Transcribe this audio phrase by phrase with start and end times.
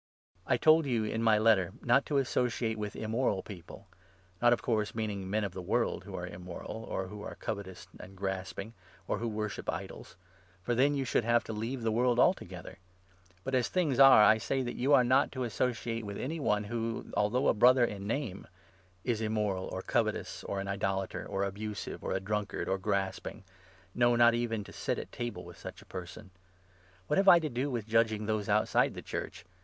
[0.47, 3.87] I told you, in my letter, not to associate with immoral 9 people—
[4.41, 7.35] not, of course, meaning men of the world who are 10 immoral, or who are
[7.35, 8.73] covetous and grasping,
[9.07, 10.15] or who worship idols;
[10.63, 12.79] for then you would have to leave the world altogether.
[13.43, 16.63] But, as things are, I say that you are not to associate with any 1
[16.63, 18.47] 1 one who, although a Brother in name,
[19.03, 23.43] is immoral, or covetous, or an idolater, or abusive, or a drunkard, or grasping—
[23.93, 26.05] no, not even to sit at table with such people.
[27.05, 29.45] What have I to do 12 with judging those outside the Church